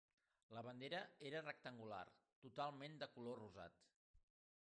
La 0.57 0.61
bandera 0.67 1.01
era 1.31 1.43
rectangular 1.43 2.01
totalment 2.47 2.97
de 3.05 3.11
color 3.19 3.41
rosat. 3.45 3.87